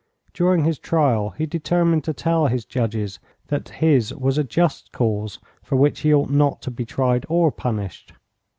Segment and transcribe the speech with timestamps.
[0.33, 3.19] During his trial he determined to tell his judges
[3.49, 7.51] that his was a just cause, for which he ought not to be tried or
[7.51, 8.13] punished.